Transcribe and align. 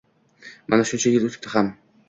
Mana 0.75 0.87
shuncha 0.93 1.13
yil 1.13 1.29
o‘tibdi 1.31 1.55
ham 1.57 1.73